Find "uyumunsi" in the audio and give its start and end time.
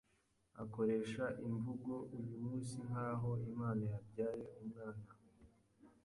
2.17-2.75